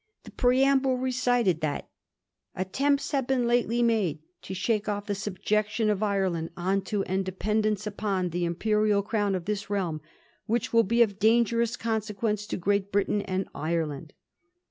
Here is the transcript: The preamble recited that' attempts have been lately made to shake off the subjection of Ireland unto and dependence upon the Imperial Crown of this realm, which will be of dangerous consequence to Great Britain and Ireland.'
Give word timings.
The 0.23 0.31
preamble 0.31 0.97
recited 0.97 1.61
that' 1.61 1.87
attempts 2.55 3.11
have 3.11 3.27
been 3.27 3.45
lately 3.45 3.83
made 3.83 4.17
to 4.41 4.55
shake 4.55 4.89
off 4.89 5.05
the 5.05 5.13
subjection 5.13 5.91
of 5.91 6.01
Ireland 6.01 6.49
unto 6.57 7.03
and 7.03 7.23
dependence 7.23 7.85
upon 7.85 8.29
the 8.29 8.43
Imperial 8.43 9.03
Crown 9.03 9.35
of 9.35 9.45
this 9.45 9.69
realm, 9.69 10.01
which 10.47 10.73
will 10.73 10.81
be 10.83 11.03
of 11.03 11.19
dangerous 11.19 11.77
consequence 11.77 12.47
to 12.47 12.57
Great 12.57 12.91
Britain 12.91 13.21
and 13.21 13.47
Ireland.' 13.53 14.13